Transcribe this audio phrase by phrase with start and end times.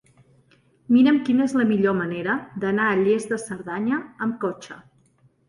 [0.95, 4.81] Mira'm quina és la millor manera d'anar a Lles de Cerdanya amb cotxe.